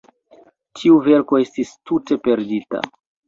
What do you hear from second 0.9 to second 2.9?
verko estis tute perdita!